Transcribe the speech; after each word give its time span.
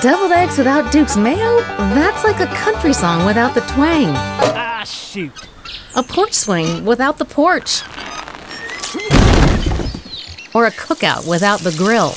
Deviled 0.00 0.32
eggs 0.32 0.56
without 0.56 0.90
Duke's 0.90 1.14
mayo? 1.14 1.60
That's 1.92 2.24
like 2.24 2.40
a 2.40 2.46
country 2.54 2.94
song 2.94 3.26
without 3.26 3.52
the 3.54 3.60
twang. 3.60 4.08
Ah, 4.16 4.82
shoot. 4.86 5.30
A 5.94 6.02
porch 6.02 6.32
swing 6.32 6.86
without 6.86 7.18
the 7.18 7.26
porch. 7.26 7.82
Or 10.54 10.64
a 10.64 10.70
cookout 10.70 11.28
without 11.28 11.60
the 11.60 11.74
grill. 11.76 12.12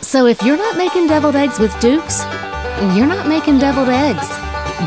So 0.00 0.24
if 0.24 0.42
you're 0.42 0.56
not 0.56 0.78
making 0.78 1.08
deviled 1.08 1.36
eggs 1.36 1.58
with 1.58 1.78
Duke's, 1.80 2.22
you're 2.96 3.06
not 3.06 3.28
making 3.28 3.58
deviled 3.58 3.90
eggs. 3.90 4.26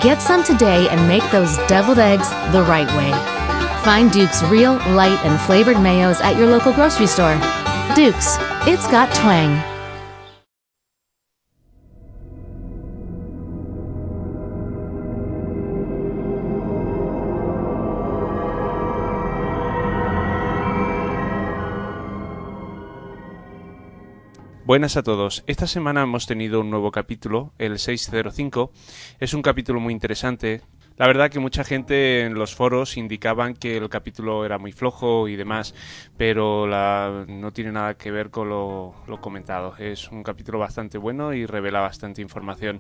Get 0.01 0.19
some 0.19 0.43
today 0.43 0.89
and 0.89 1.07
make 1.07 1.29
those 1.29 1.57
deviled 1.67 1.99
eggs 1.99 2.27
the 2.51 2.63
right 2.63 2.89
way. 2.97 3.11
Find 3.83 4.11
Duke's 4.11 4.41
real, 4.45 4.73
light, 4.95 5.23
and 5.23 5.39
flavored 5.41 5.77
mayos 5.77 6.21
at 6.21 6.37
your 6.37 6.47
local 6.47 6.73
grocery 6.73 7.05
store. 7.05 7.35
Duke's, 7.93 8.37
it's 8.65 8.87
got 8.87 9.13
twang. 9.13 9.72
Buenas 24.65 24.95
a 24.95 25.03
todos. 25.03 25.43
Esta 25.45 25.67
semana 25.67 26.03
hemos 26.03 26.25
tenido 26.25 26.61
un 26.61 26.69
nuevo 26.69 26.89
capítulo, 26.89 27.51
el 27.57 27.79
605. 27.79 28.71
Es 29.19 29.33
un 29.33 29.41
capítulo 29.41 29.81
muy 29.81 29.91
interesante. 29.91 30.61
La 30.95 31.05
verdad 31.05 31.29
que 31.29 31.39
mucha 31.39 31.65
gente 31.65 32.21
en 32.21 32.35
los 32.35 32.55
foros 32.55 32.95
indicaban 32.95 33.55
que 33.55 33.75
el 33.75 33.89
capítulo 33.89 34.45
era 34.45 34.57
muy 34.59 34.71
flojo 34.71 35.27
y 35.27 35.35
demás, 35.35 35.75
pero 36.15 36.65
no 37.27 37.51
tiene 37.51 37.73
nada 37.73 37.95
que 37.95 38.09
ver 38.09 38.29
con 38.29 38.47
lo 38.47 39.19
comentado. 39.19 39.75
Es 39.79 40.09
un 40.09 40.23
capítulo 40.23 40.59
bastante 40.59 40.97
bueno 40.97 41.33
y 41.33 41.45
revela 41.45 41.81
bastante 41.81 42.21
información. 42.21 42.79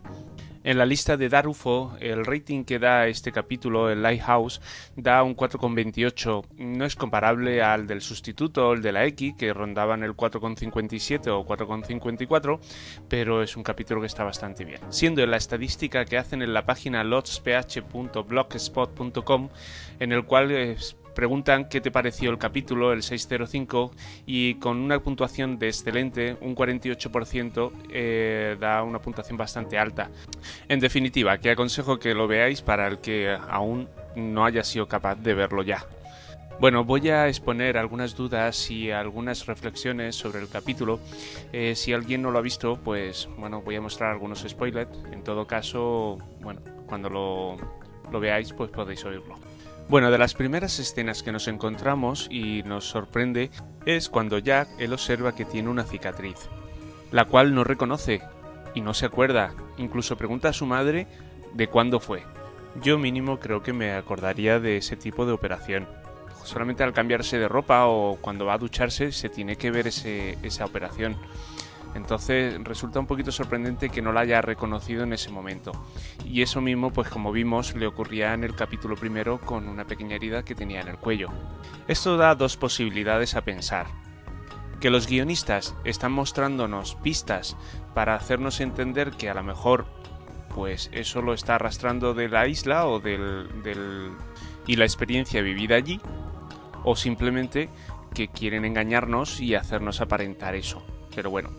En 0.63 0.77
la 0.77 0.85
lista 0.85 1.17
de 1.17 1.27
Darufo, 1.27 1.97
el 1.99 2.25
rating 2.25 2.63
que 2.63 2.79
da 2.79 3.07
este 3.07 3.33
capítulo, 3.33 3.89
el 3.89 4.01
Lighthouse, 4.01 4.61
da 4.95 5.21
un 5.21 5.35
4,28. 5.35 6.45
No 6.57 6.85
es 6.85 6.95
comparable 6.95 7.61
al 7.61 7.85
del 7.85 7.99
sustituto, 7.99 8.71
el 8.71 8.81
de 8.81 8.93
la 8.93 9.05
X, 9.07 9.33
que 9.37 9.51
rondaban 9.51 10.03
el 10.03 10.15
4,57 10.15 11.27
o 11.27 11.45
4,54, 11.45 12.61
pero 13.09 13.43
es 13.43 13.57
un 13.57 13.63
capítulo 13.63 13.99
que 13.99 14.07
está 14.07 14.23
bastante 14.23 14.63
bien. 14.63 14.79
Siendo 14.89 15.25
la 15.25 15.35
estadística 15.35 16.05
que 16.05 16.17
hacen 16.17 16.41
en 16.41 16.53
la 16.53 16.65
página 16.65 17.03
lotsph.blogspot.com, 17.03 19.49
en 19.99 20.13
el 20.13 20.25
cual 20.25 20.51
preguntan 21.13 21.69
qué 21.69 21.81
te 21.81 21.91
pareció 21.91 22.29
el 22.31 22.37
capítulo, 22.37 22.93
el 22.93 23.03
605, 23.03 23.91
y 24.25 24.55
con 24.55 24.77
una 24.77 24.99
puntuación 24.99 25.57
de 25.59 25.67
excelente, 25.67 26.37
un 26.41 26.55
48%, 26.55 27.71
eh, 27.91 28.57
da 28.59 28.83
una 28.83 28.99
puntuación 28.99 29.37
bastante 29.37 29.77
alta. 29.77 30.09
En 30.67 30.79
definitiva, 30.79 31.37
que 31.37 31.51
aconsejo 31.51 31.99
que 31.99 32.13
lo 32.13 32.27
veáis 32.27 32.61
para 32.61 32.87
el 32.87 32.99
que 32.99 33.35
aún 33.49 33.87
no 34.15 34.45
haya 34.45 34.63
sido 34.63 34.87
capaz 34.87 35.15
de 35.15 35.33
verlo 35.33 35.63
ya. 35.63 35.85
Bueno, 36.59 36.83
voy 36.85 37.09
a 37.09 37.27
exponer 37.27 37.77
algunas 37.77 38.15
dudas 38.15 38.69
y 38.69 38.91
algunas 38.91 39.47
reflexiones 39.47 40.15
sobre 40.15 40.39
el 40.39 40.49
capítulo. 40.49 40.99
Eh, 41.51 41.75
si 41.75 41.93
alguien 41.93 42.21
no 42.21 42.31
lo 42.31 42.39
ha 42.39 42.41
visto, 42.41 42.77
pues 42.77 43.27
bueno, 43.37 43.61
voy 43.61 43.75
a 43.75 43.81
mostrar 43.81 44.11
algunos 44.11 44.45
spoilers. 44.47 44.89
En 45.11 45.23
todo 45.23 45.45
caso, 45.45 46.19
bueno, 46.41 46.61
cuando 46.85 47.09
lo, 47.09 47.57
lo 48.11 48.19
veáis, 48.19 48.53
pues 48.53 48.69
podéis 48.69 49.03
oírlo. 49.03 49.35
Bueno, 49.89 50.09
de 50.11 50.17
las 50.17 50.33
primeras 50.33 50.79
escenas 50.79 51.21
que 51.23 51.31
nos 51.31 51.47
encontramos 51.47 52.27
y 52.31 52.63
nos 52.63 52.85
sorprende 52.85 53.51
es 53.85 54.09
cuando 54.09 54.39
Jack 54.39 54.69
él 54.79 54.93
observa 54.93 55.35
que 55.35 55.45
tiene 55.45 55.69
una 55.69 55.83
cicatriz, 55.83 56.37
la 57.11 57.25
cual 57.25 57.53
no 57.53 57.63
reconoce 57.63 58.21
y 58.73 58.81
no 58.81 58.93
se 58.93 59.05
acuerda. 59.05 59.53
Incluso 59.77 60.17
pregunta 60.17 60.49
a 60.49 60.53
su 60.53 60.65
madre 60.65 61.07
de 61.53 61.67
cuándo 61.67 61.99
fue. 61.99 62.23
Yo 62.81 62.97
mínimo 62.97 63.39
creo 63.39 63.61
que 63.61 63.73
me 63.73 63.93
acordaría 63.93 64.59
de 64.59 64.77
ese 64.77 64.95
tipo 64.95 65.25
de 65.27 65.33
operación. 65.33 65.87
Solamente 66.43 66.83
al 66.83 66.93
cambiarse 66.93 67.37
de 67.37 67.47
ropa 67.47 67.85
o 67.85 68.17
cuando 68.19 68.45
va 68.45 68.53
a 68.55 68.57
ducharse 68.57 69.11
se 69.11 69.29
tiene 69.29 69.57
que 69.57 69.69
ver 69.69 69.87
ese- 69.87 70.37
esa 70.41 70.65
operación. 70.65 71.15
Entonces 71.95 72.55
resulta 72.63 72.99
un 72.99 73.07
poquito 73.07 73.31
sorprendente 73.31 73.89
que 73.89 74.01
no 74.01 74.11
la 74.11 74.21
haya 74.21 74.41
reconocido 74.41 75.03
en 75.03 75.13
ese 75.13 75.31
momento. 75.31 75.71
Y 76.25 76.41
eso 76.41 76.61
mismo, 76.61 76.91
pues 76.91 77.09
como 77.09 77.31
vimos, 77.31 77.75
le 77.75 77.87
ocurría 77.87 78.33
en 78.33 78.43
el 78.43 78.55
capítulo 78.55 78.95
primero 78.95 79.39
con 79.39 79.67
una 79.67 79.85
pequeña 79.85 80.15
herida 80.15 80.43
que 80.43 80.55
tenía 80.55 80.81
en 80.81 80.87
el 80.87 80.97
cuello. 80.97 81.29
Esto 81.87 82.17
da 82.17 82.35
dos 82.35 82.57
posibilidades 82.57 83.35
a 83.35 83.41
pensar. 83.41 83.87
Que 84.79 84.89
los 84.89 85.07
guionistas 85.07 85.75
están 85.83 86.11
mostrándonos 86.11 86.95
pistas 86.95 87.55
para 87.93 88.15
hacernos 88.15 88.59
entender 88.59 89.11
que 89.11 89.29
a 89.29 89.33
lo 89.33 89.43
mejor 89.43 89.85
pues 90.53 90.89
eso 90.93 91.21
lo 91.21 91.33
está 91.33 91.55
arrastrando 91.55 92.13
de 92.13 92.29
la 92.29 92.47
isla 92.47 92.85
o 92.85 92.99
del, 92.99 94.11
y 94.67 94.75
la 94.75 94.85
experiencia 94.85 95.41
vivida 95.41 95.75
allí 95.75 95.99
o 96.83 96.95
simplemente 96.95 97.69
que 98.13 98.27
quieren 98.27 98.65
engañarnos 98.65 99.39
y 99.39 99.55
hacernos 99.55 100.01
aparentar 100.01 100.55
eso. 100.55 100.83
Pero 101.15 101.29
bueno, 101.29 101.49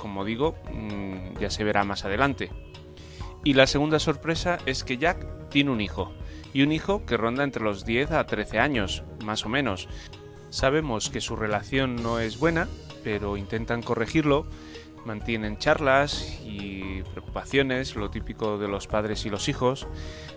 como 0.00 0.24
digo, 0.24 0.54
mm, 0.72 1.38
ya 1.38 1.50
se 1.50 1.64
verá 1.64 1.84
más 1.84 2.04
adelante. 2.04 2.50
Y 3.44 3.54
la 3.54 3.66
segunda 3.66 3.98
sorpresa 3.98 4.58
es 4.66 4.84
que 4.84 4.98
Jack 4.98 5.48
tiene 5.50 5.70
un 5.70 5.80
hijo, 5.80 6.12
y 6.52 6.62
un 6.62 6.72
hijo 6.72 7.04
que 7.06 7.16
ronda 7.16 7.44
entre 7.44 7.62
los 7.62 7.84
10 7.84 8.12
a 8.12 8.26
13 8.26 8.58
años, 8.58 9.04
más 9.24 9.44
o 9.44 9.48
menos. 9.48 9.88
Sabemos 10.50 11.10
que 11.10 11.20
su 11.20 11.36
relación 11.36 11.96
no 11.96 12.18
es 12.18 12.38
buena, 12.38 12.68
pero 13.04 13.36
intentan 13.36 13.82
corregirlo, 13.82 14.46
mantienen 15.04 15.58
charlas 15.58 16.40
y 16.44 17.02
preocupaciones, 17.12 17.94
lo 17.94 18.10
típico 18.10 18.58
de 18.58 18.68
los 18.68 18.86
padres 18.86 19.24
y 19.24 19.30
los 19.30 19.48
hijos, 19.48 19.86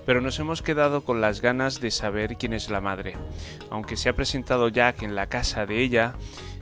pero 0.06 0.22
nos 0.22 0.40
hemos 0.40 0.62
quedado 0.62 1.04
con 1.04 1.22
las 1.22 1.42
ganas 1.42 1.82
de 1.82 1.92
saber 1.92 2.38
quién 2.38 2.54
es 2.54 2.70
la 2.70 2.82
madre. 2.82 3.16
Aunque 3.70 3.98
se 3.98 4.10
ha 4.10 4.16
presentado 4.16 4.70
Jack 4.70 5.02
en 5.02 5.16
la 5.16 5.28
casa 5.28 5.66
de 5.66 5.82
ella, 5.82 6.16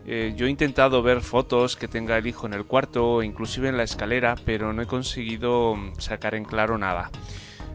eh, 0.09 0.33
yo 0.37 0.45
he 0.45 0.49
intentado 0.49 1.03
ver 1.03 1.19
fotos 1.19 1.75
que 1.75 1.89
tenga 1.89 2.17
el 2.17 2.25
hijo 2.27 2.47
en 2.47 2.53
el 2.53 2.63
cuarto 2.63 3.21
inclusive 3.21 3.67
en 3.67 3.75
la 3.75 3.83
escalera, 3.83 4.35
pero 4.45 4.71
no 4.71 4.81
he 4.81 4.87
conseguido 4.87 5.75
mm, 5.75 5.99
sacar 5.99 6.33
en 6.33 6.45
claro 6.45 6.77
nada. 6.77 7.11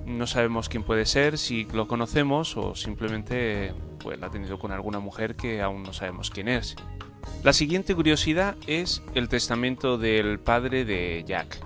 No 0.06 0.26
sabemos 0.26 0.70
quién 0.70 0.82
puede 0.82 1.04
ser, 1.04 1.36
si 1.36 1.66
lo 1.66 1.86
conocemos 1.86 2.56
o 2.56 2.74
simplemente 2.74 3.74
pues, 3.98 4.18
la 4.18 4.28
ha 4.28 4.30
tenido 4.30 4.58
con 4.58 4.72
alguna 4.72 4.98
mujer 4.98 5.36
que 5.36 5.60
aún 5.60 5.82
no 5.82 5.92
sabemos 5.92 6.30
quién 6.30 6.48
es. 6.48 6.74
La 7.44 7.52
siguiente 7.52 7.94
curiosidad 7.94 8.56
es 8.66 9.02
el 9.14 9.28
testamento 9.28 9.98
del 9.98 10.40
padre 10.40 10.86
de 10.86 11.24
Jack, 11.26 11.60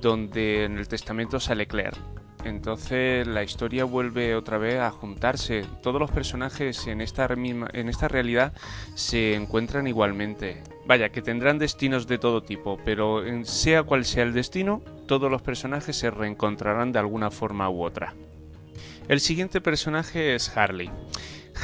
donde 0.00 0.64
en 0.64 0.76
el 0.76 0.88
testamento 0.88 1.38
sale 1.38 1.68
Claire. 1.68 1.96
Entonces 2.44 3.26
la 3.26 3.42
historia 3.42 3.84
vuelve 3.84 4.34
otra 4.34 4.58
vez 4.58 4.80
a 4.80 4.90
juntarse. 4.90 5.64
Todos 5.82 6.00
los 6.00 6.10
personajes 6.10 6.86
en 6.86 7.00
esta, 7.00 7.28
misma- 7.36 7.70
en 7.72 7.88
esta 7.88 8.08
realidad 8.08 8.52
se 8.94 9.34
encuentran 9.34 9.86
igualmente. 9.86 10.62
Vaya, 10.86 11.10
que 11.10 11.22
tendrán 11.22 11.58
destinos 11.58 12.06
de 12.06 12.18
todo 12.18 12.42
tipo, 12.42 12.78
pero 12.84 13.22
sea 13.44 13.82
cual 13.82 14.04
sea 14.04 14.22
el 14.24 14.32
destino, 14.32 14.82
todos 15.06 15.30
los 15.30 15.42
personajes 15.42 15.96
se 15.96 16.10
reencontrarán 16.10 16.92
de 16.92 16.98
alguna 16.98 17.30
forma 17.30 17.68
u 17.68 17.82
otra. 17.82 18.14
El 19.08 19.20
siguiente 19.20 19.60
personaje 19.60 20.34
es 20.34 20.56
Harley. 20.56 20.90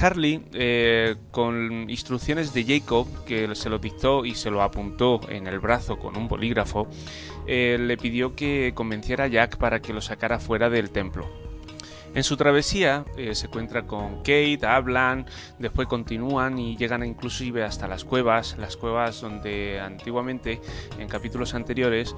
Harley, 0.00 0.44
eh, 0.52 1.16
con 1.30 1.88
instrucciones 1.88 2.52
de 2.52 2.64
Jacob, 2.64 3.06
que 3.24 3.54
se 3.54 3.70
lo 3.70 3.78
dictó 3.78 4.24
y 4.24 4.34
se 4.34 4.50
lo 4.50 4.62
apuntó 4.62 5.20
en 5.28 5.46
el 5.46 5.58
brazo 5.60 5.98
con 5.98 6.16
un 6.16 6.28
bolígrafo, 6.28 6.88
eh, 7.46 7.78
le 7.80 7.96
pidió 7.96 8.34
que 8.34 8.72
convenciera 8.74 9.24
a 9.24 9.28
Jack 9.28 9.56
para 9.56 9.80
que 9.80 9.92
lo 9.92 10.00
sacara 10.00 10.38
fuera 10.38 10.70
del 10.70 10.90
templo. 10.90 11.26
En 12.14 12.22
su 12.24 12.38
travesía 12.38 13.04
eh, 13.18 13.34
se 13.34 13.46
encuentra 13.46 13.86
con 13.86 14.18
Kate, 14.18 14.60
hablan, 14.62 15.26
después 15.58 15.86
continúan 15.86 16.58
y 16.58 16.74
llegan 16.76 17.04
inclusive 17.04 17.62
hasta 17.62 17.86
las 17.86 18.04
cuevas, 18.04 18.56
las 18.58 18.78
cuevas 18.78 19.20
donde 19.20 19.80
antiguamente, 19.80 20.62
en 20.98 21.08
capítulos 21.08 21.54
anteriores, 21.54 22.14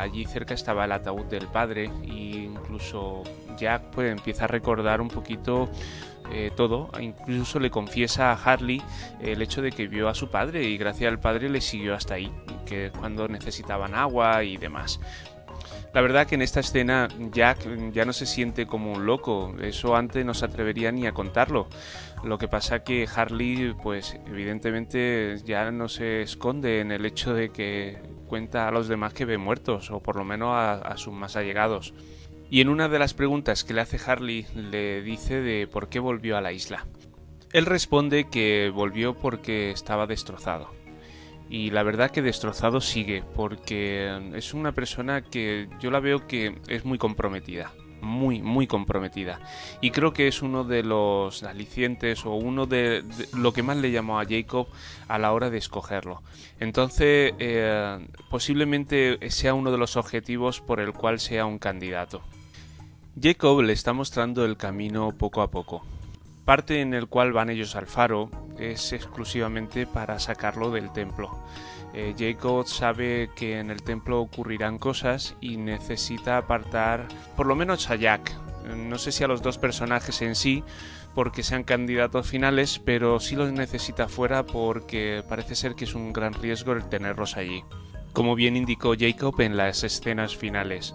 allí 0.00 0.24
cerca 0.24 0.54
estaba 0.54 0.86
el 0.86 0.92
ataúd 0.92 1.26
del 1.26 1.46
padre 1.46 1.90
e 2.04 2.46
incluso 2.46 3.22
Jack 3.58 3.90
pues 3.90 4.10
empieza 4.10 4.44
a 4.44 4.48
recordar 4.48 5.02
un 5.02 5.08
poquito 5.08 5.68
eh, 6.32 6.50
todo, 6.54 6.90
incluso 7.00 7.58
le 7.58 7.70
confiesa 7.70 8.32
a 8.32 8.34
Harley 8.34 8.82
el 9.20 9.42
hecho 9.42 9.62
de 9.62 9.72
que 9.72 9.86
vio 9.86 10.08
a 10.08 10.14
su 10.14 10.28
padre 10.28 10.64
y 10.64 10.76
gracias 10.76 11.10
al 11.10 11.20
padre 11.20 11.48
le 11.48 11.60
siguió 11.60 11.94
hasta 11.94 12.14
ahí, 12.14 12.32
que 12.64 12.90
cuando 12.98 13.28
necesitaban 13.28 13.94
agua 13.94 14.44
y 14.44 14.56
demás. 14.56 15.00
La 15.94 16.02
verdad 16.02 16.26
que 16.26 16.34
en 16.34 16.42
esta 16.42 16.60
escena 16.60 17.08
Jack 17.32 17.66
ya 17.92 18.04
no 18.04 18.12
se 18.12 18.26
siente 18.26 18.66
como 18.66 18.92
un 18.92 19.06
loco, 19.06 19.54
eso 19.62 19.96
antes 19.96 20.24
no 20.26 20.34
se 20.34 20.44
atrevería 20.44 20.92
ni 20.92 21.06
a 21.06 21.12
contarlo. 21.12 21.68
Lo 22.22 22.36
que 22.36 22.48
pasa 22.48 22.82
que 22.82 23.08
Harley, 23.14 23.74
pues 23.82 24.18
evidentemente 24.26 25.36
ya 25.44 25.70
no 25.70 25.88
se 25.88 26.22
esconde 26.22 26.80
en 26.80 26.92
el 26.92 27.06
hecho 27.06 27.32
de 27.32 27.50
que 27.50 27.98
cuenta 28.26 28.68
a 28.68 28.72
los 28.72 28.88
demás 28.88 29.14
que 29.14 29.24
ve 29.24 29.38
muertos, 29.38 29.90
o 29.90 30.00
por 30.00 30.16
lo 30.16 30.24
menos 30.24 30.50
a 30.54 30.96
sus 30.98 31.14
más 31.14 31.36
allegados. 31.36 31.94
Y 32.50 32.60
en 32.60 32.68
una 32.68 32.88
de 32.88 32.98
las 32.98 33.14
preguntas 33.14 33.64
que 33.64 33.74
le 33.74 33.80
hace 33.80 33.98
Harley 34.04 34.46
le 34.54 35.02
dice 35.02 35.40
de 35.40 35.66
por 35.66 35.88
qué 35.88 35.98
volvió 35.98 36.36
a 36.36 36.40
la 36.40 36.52
isla. 36.52 36.86
Él 37.52 37.66
responde 37.66 38.28
que 38.28 38.70
volvió 38.74 39.14
porque 39.14 39.70
estaba 39.70 40.06
destrozado. 40.06 40.74
y 41.48 41.70
la 41.70 41.84
verdad 41.84 42.10
que 42.10 42.22
destrozado 42.22 42.80
sigue 42.80 43.22
porque 43.36 44.10
es 44.34 44.52
una 44.52 44.72
persona 44.72 45.22
que 45.22 45.68
yo 45.78 45.92
la 45.92 46.00
veo 46.00 46.26
que 46.26 46.58
es 46.66 46.84
muy 46.84 46.98
comprometida 46.98 47.72
muy, 48.06 48.40
muy 48.40 48.66
comprometida. 48.66 49.40
Y 49.80 49.90
creo 49.90 50.12
que 50.12 50.28
es 50.28 50.40
uno 50.40 50.64
de 50.64 50.82
los 50.82 51.42
alicientes 51.42 52.24
o 52.24 52.34
uno 52.34 52.66
de, 52.66 53.04
lo 53.34 53.52
que 53.52 53.62
más 53.62 53.76
le 53.76 53.90
llamó 53.90 54.18
a 54.18 54.24
Jacob 54.24 54.68
a 55.08 55.18
la 55.18 55.32
hora 55.32 55.50
de 55.50 55.58
escogerlo. 55.58 56.22
Entonces, 56.60 57.34
eh, 57.38 58.06
posiblemente 58.30 59.18
sea 59.30 59.54
uno 59.54 59.70
de 59.70 59.78
los 59.78 59.96
objetivos 59.96 60.60
por 60.60 60.80
el 60.80 60.92
cual 60.92 61.20
sea 61.20 61.44
un 61.44 61.58
candidato. 61.58 62.22
Jacob 63.20 63.62
le 63.62 63.72
está 63.72 63.92
mostrando 63.92 64.44
el 64.44 64.56
camino 64.56 65.12
poco 65.16 65.42
a 65.42 65.50
poco. 65.50 65.82
Parte 66.44 66.80
en 66.80 66.94
el 66.94 67.08
cual 67.08 67.32
van 67.32 67.50
ellos 67.50 67.74
al 67.74 67.86
faro 67.86 68.30
es 68.58 68.92
exclusivamente 68.92 69.86
para 69.86 70.18
sacarlo 70.18 70.70
del 70.70 70.92
templo. 70.92 71.30
Eh, 71.96 72.14
Jacob 72.18 72.66
sabe 72.66 73.30
que 73.34 73.58
en 73.58 73.70
el 73.70 73.82
templo 73.82 74.20
ocurrirán 74.20 74.78
cosas 74.78 75.34
y 75.40 75.56
necesita 75.56 76.36
apartar 76.36 77.08
por 77.36 77.46
lo 77.46 77.56
menos 77.56 77.88
a 77.88 77.96
Jack. 77.96 78.36
No 78.76 78.98
sé 78.98 79.12
si 79.12 79.24
a 79.24 79.28
los 79.28 79.40
dos 79.40 79.56
personajes 79.56 80.20
en 80.20 80.34
sí, 80.34 80.62
porque 81.14 81.42
sean 81.42 81.64
candidatos 81.64 82.28
finales, 82.28 82.82
pero 82.84 83.18
sí 83.18 83.34
los 83.34 83.50
necesita 83.50 84.08
fuera 84.08 84.44
porque 84.44 85.24
parece 85.26 85.54
ser 85.54 85.74
que 85.74 85.86
es 85.86 85.94
un 85.94 86.12
gran 86.12 86.34
riesgo 86.34 86.72
el 86.72 86.86
tenerlos 86.86 87.38
allí. 87.38 87.64
Como 88.12 88.34
bien 88.34 88.56
indicó 88.56 88.92
Jacob 88.98 89.40
en 89.40 89.56
las 89.56 89.82
escenas 89.82 90.36
finales. 90.36 90.92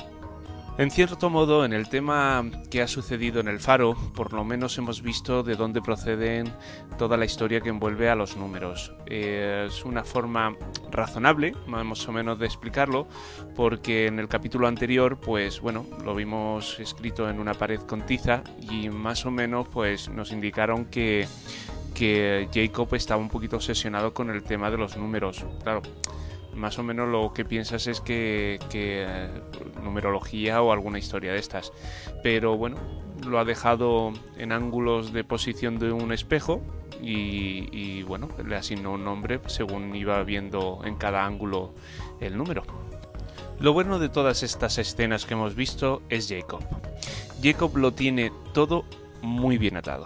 En 0.77 0.89
cierto 0.89 1.29
modo, 1.29 1.65
en 1.65 1.73
el 1.73 1.89
tema 1.89 2.43
que 2.71 2.81
ha 2.81 2.87
sucedido 2.87 3.39
en 3.39 3.49
el 3.49 3.59
faro, 3.59 3.95
por 4.15 4.33
lo 4.33 4.43
menos 4.43 4.77
hemos 4.77 5.01
visto 5.01 5.43
de 5.43 5.55
dónde 5.55 5.81
proceden 5.81 6.51
toda 6.97 7.17
la 7.17 7.25
historia 7.25 7.59
que 7.61 7.69
envuelve 7.69 8.09
a 8.09 8.15
los 8.15 8.37
números. 8.37 8.93
es 9.05 9.83
una 9.83 10.03
forma 10.03 10.55
razonable, 10.89 11.53
más 11.67 12.07
o 12.07 12.11
menos, 12.13 12.39
de 12.39 12.45
explicarlo, 12.45 13.07
porque 13.55 14.07
en 14.07 14.17
el 14.17 14.27
capítulo 14.27 14.67
anterior, 14.67 15.19
pues 15.19 15.59
bueno, 15.59 15.85
lo 16.05 16.15
vimos 16.15 16.79
escrito 16.79 17.29
en 17.29 17.39
una 17.39 17.53
pared 17.53 17.81
con 17.81 18.05
tiza 18.05 18.41
y 18.59 18.89
más 18.89 19.25
o 19.25 19.31
menos, 19.31 19.67
pues 19.67 20.09
nos 20.09 20.31
indicaron 20.31 20.85
que 20.85 21.27
que 21.93 22.49
Jacob 22.53 22.95
estaba 22.95 23.21
un 23.21 23.29
poquito 23.29 23.57
obsesionado 23.57 24.13
con 24.13 24.29
el 24.29 24.43
tema 24.43 24.71
de 24.71 24.77
los 24.77 24.97
números. 24.97 25.45
Claro, 25.61 25.81
más 26.55 26.79
o 26.79 26.83
menos 26.83 27.09
lo 27.09 27.33
que 27.33 27.45
piensas 27.45 27.87
es 27.87 28.01
que, 28.01 28.59
eh, 28.73 29.29
numerología 29.83 30.61
o 30.61 30.71
alguna 30.71 30.99
historia 30.99 31.33
de 31.33 31.39
estas. 31.39 31.71
Pero 32.23 32.57
bueno, 32.57 32.77
lo 33.25 33.39
ha 33.39 33.45
dejado 33.45 34.13
en 34.37 34.51
ángulos 34.51 35.13
de 35.13 35.23
posición 35.23 35.79
de 35.79 35.91
un 35.91 36.11
espejo 36.11 36.61
y, 37.01 38.03
bueno, 38.03 38.29
le 38.45 38.55
asignó 38.55 38.93
un 38.93 39.03
nombre 39.03 39.39
según 39.47 39.95
iba 39.95 40.21
viendo 40.23 40.81
en 40.85 40.95
cada 40.95 41.25
ángulo 41.25 41.73
el 42.19 42.37
número. 42.37 42.63
Lo 43.59 43.73
bueno 43.73 43.99
de 43.99 44.09
todas 44.09 44.43
estas 44.43 44.77
escenas 44.77 45.25
que 45.25 45.33
hemos 45.33 45.55
visto 45.55 46.01
es 46.09 46.27
Jacob. 46.29 46.61
Jacob 47.41 47.75
lo 47.77 47.93
tiene 47.93 48.31
todo 48.53 48.85
muy 49.21 49.57
bien 49.57 49.77
atado, 49.77 50.05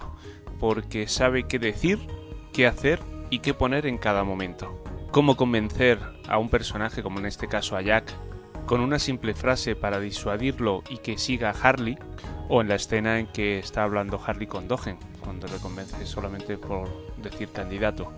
porque 0.59 1.07
sabe 1.07 1.43
qué 1.43 1.59
decir, 1.59 1.99
qué 2.53 2.67
hacer 2.67 2.99
y 3.29 3.39
qué 3.39 3.53
poner 3.53 3.85
en 3.87 3.97
cada 3.97 4.23
momento 4.23 4.81
cómo 5.15 5.37
convencer 5.37 5.97
a 6.27 6.37
un 6.37 6.49
personaje, 6.49 7.01
como 7.01 7.19
en 7.19 7.25
este 7.25 7.47
caso 7.47 7.77
a 7.77 7.81
Jack, 7.81 8.11
con 8.65 8.81
una 8.81 8.99
simple 8.99 9.33
frase 9.33 9.73
para 9.73 10.01
disuadirlo 10.01 10.83
y 10.89 10.97
que 10.97 11.17
siga 11.17 11.51
a 11.51 11.53
Harley, 11.53 11.97
o 12.49 12.59
en 12.59 12.67
la 12.67 12.75
escena 12.75 13.17
en 13.17 13.27
que 13.27 13.57
está 13.57 13.83
hablando 13.83 14.19
Harley 14.21 14.45
con 14.45 14.67
Dogen, 14.67 14.97
cuando 15.21 15.47
le 15.47 15.55
convence 15.59 16.05
solamente 16.05 16.57
por 16.57 16.89
decir 17.15 17.47
candidato. 17.47 18.11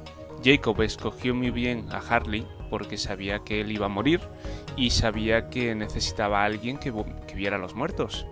Jacob 0.44 0.82
escogió 0.82 1.36
muy 1.36 1.52
bien 1.52 1.86
a 1.92 2.00
Harley 2.00 2.48
porque 2.72 2.98
sabía 2.98 3.44
que 3.44 3.62
él 3.62 3.72
iba 3.72 3.86
a 3.86 3.90
morir 3.90 4.20
y 4.76 4.90
sabía 4.90 5.50
que 5.50 5.76
necesitaba 5.76 6.42
a 6.42 6.46
alguien 6.46 6.80
que, 6.80 6.92
que 7.28 7.36
viera 7.36 7.58
a 7.58 7.60
los 7.60 7.76
muertos. 7.76 8.26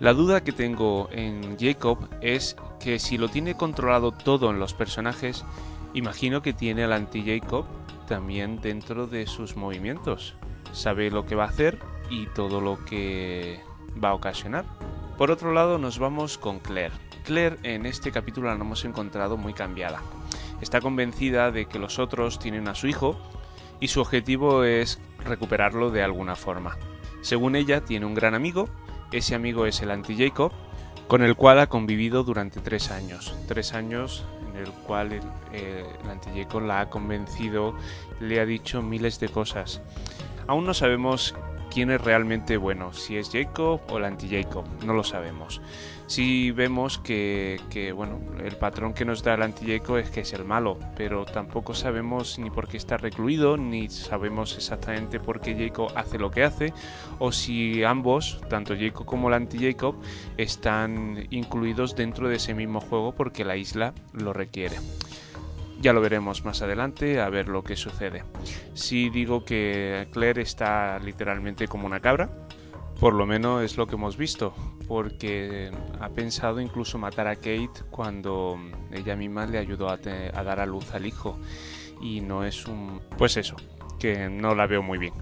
La 0.00 0.12
duda 0.12 0.42
que 0.42 0.50
tengo 0.50 1.08
en 1.12 1.56
Jacob 1.56 2.08
es 2.20 2.56
que 2.80 2.98
si 2.98 3.16
lo 3.16 3.28
tiene 3.28 3.54
controlado 3.54 4.10
todo 4.10 4.50
en 4.50 4.58
los 4.58 4.74
personajes, 4.74 5.44
imagino 5.94 6.42
que 6.42 6.52
tiene 6.52 6.82
al 6.82 6.92
anti-Jacob 6.92 7.64
también 8.08 8.60
dentro 8.60 9.06
de 9.06 9.26
sus 9.26 9.56
movimientos. 9.56 10.34
Sabe 10.72 11.10
lo 11.10 11.26
que 11.26 11.36
va 11.36 11.44
a 11.44 11.48
hacer 11.48 11.78
y 12.10 12.26
todo 12.26 12.60
lo 12.60 12.84
que 12.84 13.60
va 14.02 14.10
a 14.10 14.14
ocasionar. 14.14 14.64
Por 15.16 15.30
otro 15.30 15.52
lado 15.52 15.78
nos 15.78 15.98
vamos 15.98 16.38
con 16.38 16.58
Claire. 16.58 16.94
Claire 17.24 17.58
en 17.62 17.86
este 17.86 18.10
capítulo 18.10 18.48
la 18.48 18.54
hemos 18.54 18.84
encontrado 18.84 19.36
muy 19.36 19.52
cambiada. 19.52 20.02
Está 20.60 20.80
convencida 20.80 21.52
de 21.52 21.66
que 21.66 21.78
los 21.78 21.98
otros 21.98 22.38
tienen 22.38 22.66
a 22.68 22.74
su 22.74 22.88
hijo 22.88 23.16
y 23.80 23.88
su 23.88 24.00
objetivo 24.00 24.64
es 24.64 25.00
recuperarlo 25.24 25.90
de 25.90 26.02
alguna 26.02 26.34
forma. 26.34 26.76
Según 27.20 27.54
ella 27.56 27.84
tiene 27.84 28.06
un 28.06 28.14
gran 28.14 28.34
amigo, 28.34 28.68
ese 29.12 29.34
amigo 29.34 29.66
es 29.66 29.82
el 29.82 29.90
anti-Jacob, 29.90 30.52
con 31.06 31.22
el 31.22 31.36
cual 31.36 31.60
ha 31.60 31.68
convivido 31.68 32.24
durante 32.24 32.60
tres 32.60 32.90
años. 32.90 33.34
Tres 33.46 33.72
años 33.74 34.24
el 34.58 34.70
cual 34.72 35.12
el, 35.12 35.22
eh, 35.52 35.86
la 36.62 36.80
ha 36.80 36.90
convencido, 36.90 37.74
le 38.20 38.40
ha 38.40 38.46
dicho 38.46 38.82
miles 38.82 39.20
de 39.20 39.28
cosas. 39.28 39.80
Aún 40.46 40.64
no 40.64 40.74
sabemos 40.74 41.34
quién 41.70 41.90
es 41.90 42.00
realmente 42.00 42.56
bueno, 42.56 42.92
si 42.92 43.16
es 43.16 43.30
Jacob 43.30 43.80
o 43.88 43.98
el 43.98 44.04
anti-Jacob, 44.04 44.64
no 44.84 44.94
lo 44.94 45.04
sabemos. 45.04 45.60
Si 46.06 46.52
vemos 46.52 46.98
que, 46.98 47.92
bueno, 47.94 48.18
el 48.42 48.56
patrón 48.56 48.94
que 48.94 49.04
nos 49.04 49.22
da 49.22 49.34
el 49.34 49.42
anti-Jacob 49.42 49.98
es 49.98 50.10
que 50.10 50.20
es 50.20 50.32
el 50.32 50.44
malo, 50.44 50.78
pero 50.96 51.26
tampoco 51.26 51.74
sabemos 51.74 52.38
ni 52.38 52.48
por 52.50 52.66
qué 52.66 52.78
está 52.78 52.96
recluido, 52.96 53.58
ni 53.58 53.90
sabemos 53.90 54.56
exactamente 54.56 55.20
por 55.20 55.40
qué 55.40 55.54
Jacob 55.54 55.92
hace 55.94 56.18
lo 56.18 56.30
que 56.30 56.44
hace, 56.44 56.72
o 57.18 57.30
si 57.30 57.84
ambos, 57.84 58.40
tanto 58.48 58.74
Jacob 58.74 59.04
como 59.04 59.28
el 59.28 59.34
anti-Jacob, 59.34 59.96
están 60.38 61.26
incluidos 61.28 61.94
dentro 61.94 62.28
de 62.30 62.36
ese 62.36 62.54
mismo 62.54 62.80
juego 62.80 63.12
porque 63.12 63.44
la 63.44 63.56
isla 63.56 63.92
lo 64.14 64.32
requiere. 64.32 64.76
Ya 65.80 65.92
lo 65.92 66.00
veremos 66.00 66.44
más 66.44 66.60
adelante 66.60 67.20
a 67.20 67.28
ver 67.28 67.48
lo 67.48 67.62
que 67.62 67.76
sucede. 67.76 68.24
Si 68.74 69.10
digo 69.10 69.44
que 69.44 70.08
Claire 70.12 70.42
está 70.42 70.98
literalmente 70.98 71.68
como 71.68 71.86
una 71.86 72.00
cabra, 72.00 72.48
por 72.98 73.14
lo 73.14 73.26
menos 73.26 73.62
es 73.62 73.76
lo 73.76 73.86
que 73.86 73.94
hemos 73.94 74.16
visto, 74.16 74.52
porque 74.88 75.70
ha 76.00 76.08
pensado 76.08 76.60
incluso 76.60 76.98
matar 76.98 77.28
a 77.28 77.36
Kate 77.36 77.84
cuando 77.90 78.58
ella 78.92 79.14
misma 79.14 79.46
le 79.46 79.58
ayudó 79.58 79.88
a, 79.88 79.94
a 79.94 80.42
dar 80.42 80.58
a 80.58 80.66
luz 80.66 80.92
al 80.94 81.06
hijo. 81.06 81.38
Y 82.00 82.22
no 82.22 82.44
es 82.44 82.66
un... 82.66 83.00
pues 83.16 83.36
eso, 83.36 83.54
que 84.00 84.28
no 84.28 84.56
la 84.56 84.66
veo 84.66 84.82
muy 84.82 84.98
bien. 84.98 85.14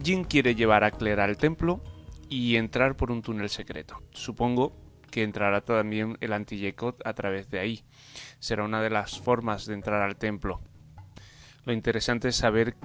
Jin 0.00 0.22
quiere 0.22 0.54
llevar 0.54 0.84
a 0.84 0.92
Claire 0.92 1.22
al 1.22 1.36
templo 1.36 1.80
y 2.28 2.54
entrar 2.54 2.96
por 2.96 3.10
un 3.10 3.22
túnel 3.22 3.48
secreto. 3.48 4.00
Supongo 4.12 4.72
que 5.10 5.22
entrará 5.22 5.60
también 5.60 6.16
el 6.20 6.32
anti 6.32 6.74
a 7.04 7.12
través 7.14 7.50
de 7.50 7.58
ahí. 7.58 7.84
Será 8.38 8.64
una 8.64 8.80
de 8.80 8.90
las 8.90 9.20
formas 9.20 9.66
de 9.66 9.74
entrar 9.74 10.02
al 10.02 10.16
templo. 10.16 10.60
Lo 11.64 11.72
interesante 11.72 12.28
es 12.28 12.36
saber, 12.36 12.76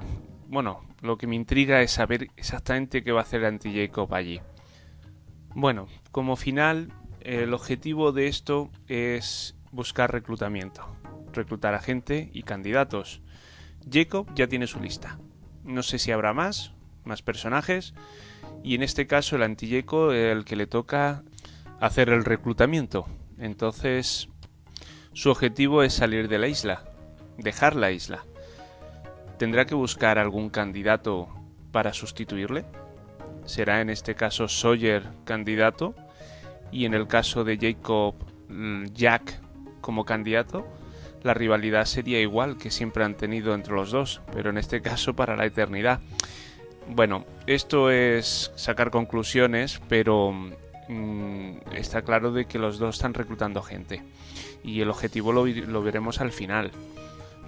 bueno, 0.47 0.83
lo 1.01 1.17
que 1.17 1.27
me 1.27 1.35
intriga 1.35 1.81
es 1.81 1.91
saber 1.91 2.27
exactamente 2.35 3.03
qué 3.03 3.11
va 3.11 3.21
a 3.21 3.23
hacer 3.23 3.41
el 3.41 3.47
anti-Jacob 3.47 4.13
allí. 4.13 4.41
Bueno, 5.53 5.87
como 6.11 6.35
final, 6.35 6.91
el 7.21 7.53
objetivo 7.53 8.11
de 8.11 8.27
esto 8.27 8.69
es 8.87 9.55
buscar 9.71 10.11
reclutamiento, 10.11 10.85
reclutar 11.31 11.73
a 11.73 11.79
gente 11.79 12.29
y 12.33 12.43
candidatos. 12.43 13.21
Jacob 13.89 14.27
ya 14.35 14.47
tiene 14.47 14.67
su 14.67 14.79
lista. 14.79 15.19
No 15.63 15.81
sé 15.81 15.97
si 15.97 16.11
habrá 16.11 16.33
más, 16.33 16.73
más 17.05 17.21
personajes, 17.21 17.93
y 18.63 18.75
en 18.75 18.83
este 18.83 19.07
caso 19.07 19.35
el 19.35 19.43
anti-Jacob, 19.43 20.11
el 20.11 20.43
que 20.43 20.55
le 20.55 20.67
toca 20.67 21.23
hacer 21.79 22.09
el 22.09 22.25
reclutamiento. 22.25 23.05
Entonces, 23.37 24.29
su 25.13 25.29
objetivo 25.29 25.83
es 25.83 25.93
salir 25.93 26.27
de 26.27 26.39
la 26.39 26.47
isla, 26.47 26.83
dejar 27.37 27.75
la 27.75 27.91
isla. 27.91 28.23
¿Tendrá 29.37 29.65
que 29.65 29.75
buscar 29.75 30.17
algún 30.17 30.49
candidato 30.49 31.27
para 31.71 31.93
sustituirle? 31.93 32.65
¿Será 33.45 33.81
en 33.81 33.89
este 33.89 34.15
caso 34.15 34.47
Sawyer 34.47 35.03
candidato? 35.25 35.93
Y 36.71 36.85
en 36.85 36.93
el 36.93 37.07
caso 37.07 37.43
de 37.43 37.57
Jacob 37.57 38.15
mm, 38.49 38.85
Jack 38.93 39.39
como 39.81 40.05
candidato, 40.05 40.65
la 41.23 41.33
rivalidad 41.33 41.85
sería 41.85 42.19
igual 42.19 42.57
que 42.57 42.71
siempre 42.71 43.03
han 43.03 43.15
tenido 43.15 43.53
entre 43.53 43.73
los 43.73 43.91
dos, 43.91 44.21
pero 44.33 44.49
en 44.49 44.57
este 44.57 44.81
caso 44.81 45.15
para 45.15 45.35
la 45.35 45.45
eternidad. 45.45 45.99
Bueno, 46.87 47.25
esto 47.47 47.89
es 47.89 48.51
sacar 48.55 48.91
conclusiones, 48.91 49.81
pero 49.89 50.31
Mm, 50.31 50.53
está 51.73 52.01
claro 52.03 52.31
de 52.31 52.45
que 52.45 52.59
los 52.59 52.77
dos 52.77 52.95
están 52.95 53.13
reclutando 53.13 53.61
gente 53.61 54.03
y 54.63 54.81
el 54.81 54.89
objetivo 54.89 55.31
lo, 55.31 55.83
veremos 55.83 56.21
al 56.21 56.31
final. 56.31 56.71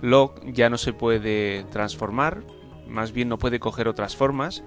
Locke 0.02 0.54
ya 0.54 0.70
no 0.70 0.78
se 0.78 0.94
puede 0.94 1.64
transformar, 1.66 2.44
más 2.88 3.12
bien 3.12 3.30
no 3.30 3.38
puede 3.38 3.60
coger 3.60 3.88
otras 3.88 4.16
formas, 4.16 4.64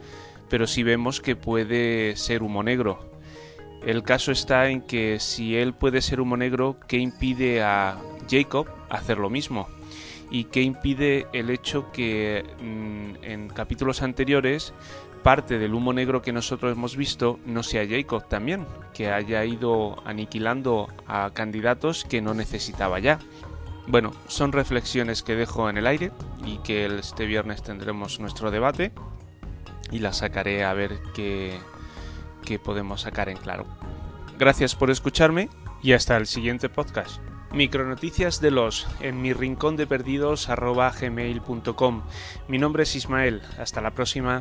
pero 0.48 0.66
sí 0.66 0.82
vemos 0.82 1.20
que 1.20 1.36
puede 1.36 2.16
ser 2.16 2.42
humo 2.42 2.62
negro. 2.62 3.10
El 3.86 4.02
caso 4.02 4.32
está 4.32 4.68
en 4.68 4.82
que 4.82 5.20
si 5.20 5.56
él 5.56 5.72
puede 5.72 6.02
ser 6.02 6.20
humo 6.20 6.36
negro, 6.36 6.76
¿qué 6.86 6.98
impide 6.98 7.62
a 7.62 7.98
Jacob 8.28 8.66
hacer 8.90 9.18
lo 9.18 9.30
mismo? 9.30 9.68
y 10.30 10.44
qué 10.44 10.62
impide 10.62 11.26
el 11.32 11.50
hecho 11.50 11.90
que 11.92 12.44
mm, 12.62 13.24
en 13.24 13.48
capítulos 13.48 14.02
anteriores 14.02 14.72
parte 15.22 15.58
del 15.58 15.74
humo 15.74 15.92
negro 15.92 16.22
que 16.22 16.32
nosotros 16.32 16.72
hemos 16.72 16.96
visto 16.96 17.38
no 17.46 17.62
sea 17.62 17.86
Jacob 17.88 18.28
también, 18.28 18.66
que 18.94 19.10
haya 19.10 19.44
ido 19.44 20.02
aniquilando 20.06 20.88
a 21.06 21.30
candidatos 21.32 22.04
que 22.04 22.20
no 22.20 22.34
necesitaba 22.34 22.98
ya. 22.98 23.18
Bueno, 23.86 24.12
son 24.28 24.52
reflexiones 24.52 25.22
que 25.22 25.34
dejo 25.34 25.68
en 25.68 25.76
el 25.76 25.86
aire 25.86 26.12
y 26.44 26.58
que 26.58 26.86
este 26.86 27.26
viernes 27.26 27.62
tendremos 27.62 28.20
nuestro 28.20 28.50
debate 28.50 28.92
y 29.90 29.98
las 29.98 30.18
sacaré 30.18 30.64
a 30.64 30.72
ver 30.74 31.00
qué, 31.14 31.58
qué 32.44 32.58
podemos 32.58 33.02
sacar 33.02 33.28
en 33.28 33.36
claro. 33.36 33.66
Gracias 34.38 34.74
por 34.74 34.90
escucharme 34.90 35.48
y 35.82 35.92
hasta 35.92 36.16
el 36.16 36.26
siguiente 36.26 36.68
podcast. 36.68 37.20
Micronoticias 37.52 38.40
de 38.40 38.52
los 38.52 38.86
en 39.00 39.20
mi 39.20 39.32
rincón 39.32 39.76
de 39.76 39.86
perdidos 39.86 40.48
gmail.com. 40.48 42.02
Mi 42.46 42.58
nombre 42.58 42.84
es 42.84 42.94
Ismael. 42.94 43.42
Hasta 43.58 43.80
la 43.80 43.90
próxima. 43.90 44.40